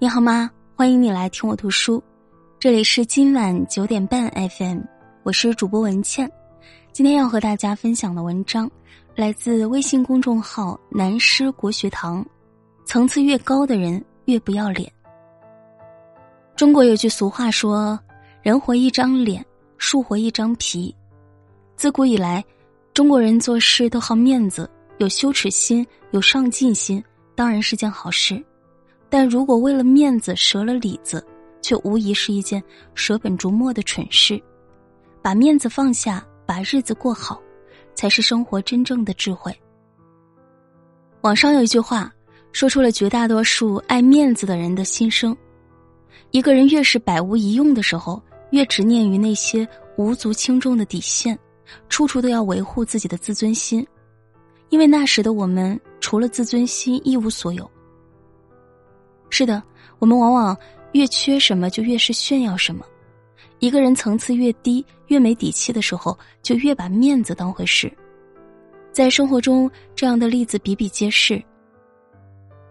[0.00, 0.48] 你好吗？
[0.76, 2.00] 欢迎你来听我读书，
[2.60, 4.78] 这里是今晚九点半 FM，
[5.24, 6.30] 我是主播文倩。
[6.92, 8.70] 今天要和大家分享的文章
[9.16, 12.24] 来自微信公众号“南师国学堂”。
[12.86, 14.88] 层次越高的人越不要脸。
[16.54, 17.98] 中国有句俗话说
[18.40, 19.44] ：“人活一张脸，
[19.78, 20.94] 树活一张皮。”
[21.74, 22.44] 自古以来，
[22.94, 27.02] 中国人做事都好面子，有羞耻心，有上进心，
[27.34, 28.40] 当然是件好事。
[29.10, 31.24] 但如果为了面子折了里子，
[31.62, 32.62] 却无疑是一件
[32.94, 34.40] 舍本逐末的蠢事。
[35.22, 37.40] 把面子放下，把日子过好，
[37.94, 39.54] 才是生活真正的智慧。
[41.22, 42.12] 网上有一句话，
[42.52, 45.36] 说出了绝大多数爱面子的人的心声：
[46.30, 51.36] 一个人越是百无一用的时候，越执念于那些无足轻重的底线，
[51.88, 53.86] 处处都要维护自己的自尊心，
[54.68, 57.68] 因为那时的我们除了自尊心一无所有。
[59.30, 59.62] 是的，
[59.98, 60.56] 我们往往
[60.92, 62.84] 越缺什么就越是炫耀什么。
[63.58, 67.92] 一个人层次越低、越没底气的时候，就越把面子当回事。
[68.92, 71.42] 在生活中，这样的例子比比皆是。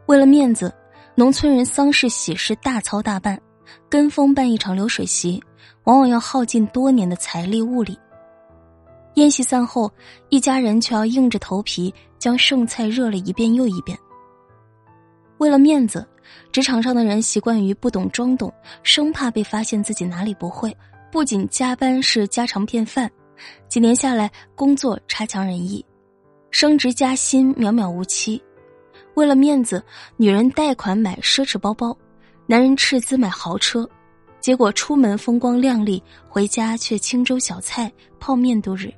[0.08, 0.74] 为了面子，
[1.16, 3.40] 农村人丧事喜事大操大办，
[3.90, 5.44] 跟风办一场流水席，
[5.84, 7.98] 往往要耗尽多年的财力物力。
[9.16, 9.92] 宴席散后，
[10.30, 13.98] 一家人却要硬着头皮将剩菜热了一遍又一遍。
[15.38, 16.06] 为了面子。
[16.52, 20.76] 职场上的人习惯于不懂装懂，生怕被发现自己哪里不会。
[21.10, 23.10] 不仅加班是家常便饭，
[23.70, 25.84] 几年下来工作差强人意，
[26.52, 28.42] 升职加薪渺渺无期。
[29.14, 29.82] 为了面子，
[30.18, 31.98] 女人贷款买奢侈包包，
[32.46, 33.90] 男人斥资买豪车，
[34.42, 38.94] 结果出门风光亮丽，回家却清粥小菜、泡面度日。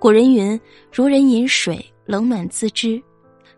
[0.00, 0.60] 古人云
[0.92, 3.00] ：“如人饮水，冷暖自知。”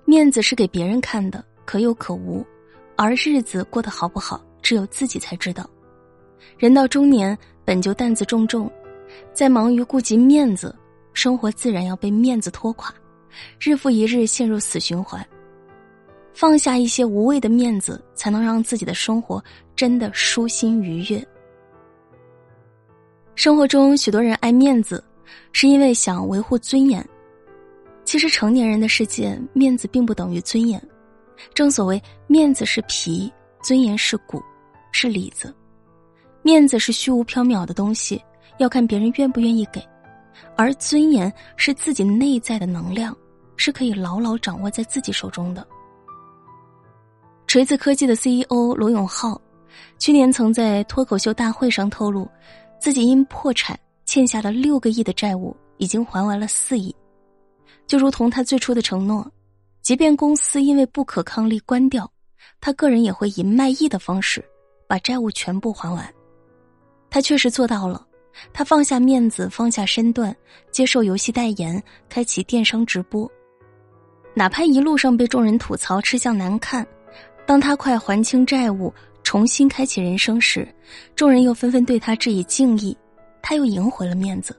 [0.04, 1.44] 面子是给别人看的。
[1.66, 2.44] 可有可无，
[2.94, 5.66] 而日子过得好不好，只有自己才知道。
[6.58, 8.70] 人到中年本就担子重重，
[9.32, 10.76] 在忙于顾及面子，
[11.14, 12.94] 生活自然要被面子拖垮，
[13.58, 15.26] 日复一日陷入死循环。
[16.34, 19.42] 放下一些无谓的面子，才能让自己的生活
[19.74, 21.26] 真的舒心愉悦。
[23.36, 25.02] 生活中许多人爱面子，
[25.52, 27.02] 是因为想维护尊严。
[28.14, 30.80] 其实成年人的世界，面子并不等于尊严。
[31.52, 33.28] 正所谓，面子是皮，
[33.60, 34.40] 尊严是骨，
[34.92, 35.52] 是里子。
[36.40, 38.22] 面子是虚无缥缈的东西，
[38.58, 39.80] 要看别人愿不愿意给；
[40.54, 43.12] 而尊严是自己内在的能量，
[43.56, 45.66] 是可以牢牢掌握在自己手中的。
[47.48, 49.42] 锤子科技的 CEO 罗永浩，
[49.98, 52.30] 去年曾在脱口秀大会上透露，
[52.80, 53.76] 自己因破产
[54.06, 56.94] 欠下了六个亿的债务，已经还完了四亿。
[57.86, 59.30] 就如同他最初的承诺。
[59.82, 62.10] 即便公司因为不可抗力关掉，
[62.60, 64.42] 他个人也会以卖艺的方式
[64.88, 66.08] 把债务全部还完。
[67.10, 68.04] 他确实做到了，
[68.52, 70.34] 他放下面子，放下身段，
[70.70, 73.30] 接受游戏代言，开启电商直播。
[74.34, 76.84] 哪怕一路上被众人吐槽吃相难看，
[77.46, 80.66] 当他快还清债务，重新开启人生时，
[81.14, 82.96] 众人又纷纷对他致以敬意，
[83.42, 84.58] 他又赢回了面子。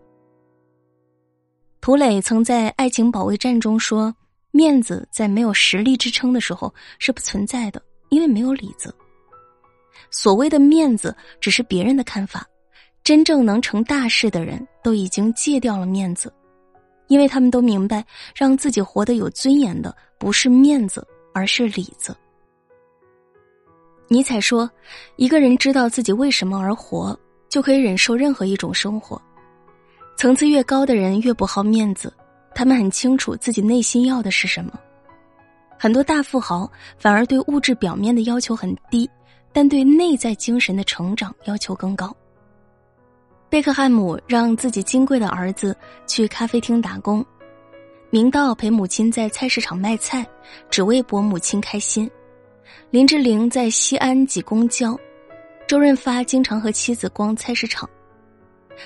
[1.85, 4.11] 涂磊曾在《爱情保卫战》中说。
[4.49, 7.79] 面子在没有实力支撑的时候是不存在的，
[8.09, 8.91] 因为没有里子。
[10.09, 12.43] 所谓的面子只是别人的看法，
[13.03, 16.33] 真正能成大事的人都已经戒掉了面子，
[17.05, 18.03] 因为他们都明白，
[18.33, 22.17] 让自己活得有尊严的不是面子，而是里子。
[24.07, 24.67] 尼采说
[25.17, 27.15] ：“一个人知道自己为什么而活，
[27.47, 29.21] 就可以忍受任何一种生活。
[30.15, 32.13] 层次越高的人越不好面子。”
[32.57, 34.71] 他们很清楚自己内心要的是什么，
[35.77, 39.09] 很多大富豪反而对物质表面的要求很低，
[39.51, 42.15] 但对内在精神的成长要求更高。
[43.49, 45.75] 贝克汉姆让自己金贵的儿子
[46.07, 47.23] 去咖啡厅打工，
[48.09, 50.25] 明道陪母亲在菜市场卖菜，
[50.69, 52.09] 只为博母亲开心。
[52.89, 54.97] 林志玲在西安挤公交，
[55.67, 57.89] 周润发经常和妻子逛菜市场。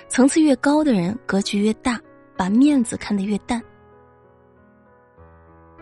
[0.08, 2.00] 层次越高的人，格局越大。
[2.38, 3.62] 把面子看得越淡，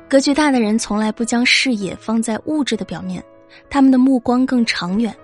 [0.09, 3.24] 格局大的人从来不将视野放在物质的表面，
[3.69, 5.15] 他们的目光更长远，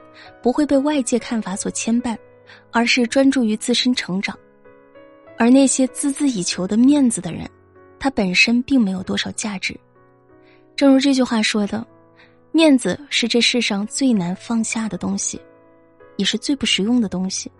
[0.43, 2.15] 不会被外界看法所牵绊，
[2.71, 4.37] 而是专注于自身成长。
[5.35, 7.49] 而那些孜孜以求的面子的人，
[7.97, 9.75] 他本身并没有多少价值。
[10.75, 11.83] 正如这句话说的
[12.53, 15.41] ：“面子是这世上最难放下的东西，
[16.15, 17.51] 也是最不实用的东西。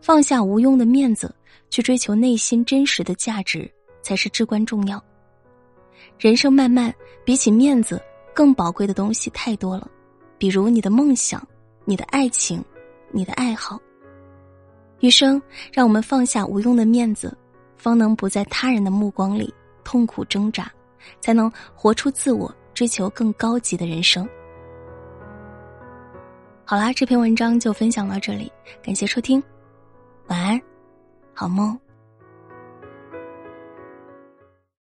[0.00, 1.34] 放下无用的面子。”
[1.68, 3.68] 去追求内心真实的价值，
[4.00, 5.02] 才是至关重要。
[6.16, 6.94] 人生漫漫，
[7.24, 8.00] 比起面子
[8.32, 9.90] 更宝贵的东西太多了。
[10.38, 11.44] 比如你的梦想、
[11.84, 12.64] 你的爱情、
[13.10, 13.78] 你的爱好。
[15.00, 15.42] 余生，
[15.72, 17.36] 让我们放下无用的面子，
[17.76, 19.52] 方能不在他人的目光里
[19.82, 20.70] 痛苦挣扎，
[21.20, 24.26] 才能活出自我，追求更高级的人生。
[26.64, 28.50] 好啦，这篇文章就分享到这里，
[28.82, 29.42] 感谢收听，
[30.28, 30.60] 晚安，
[31.34, 31.78] 好梦。